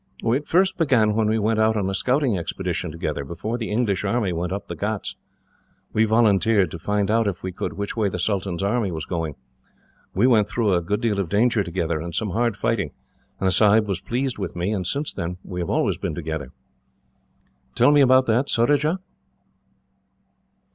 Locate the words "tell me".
17.75-18.01